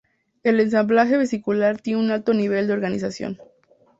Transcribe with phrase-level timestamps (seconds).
[0.41, 3.37] El ensamblaje vesicular tiene un alto nivel de organización.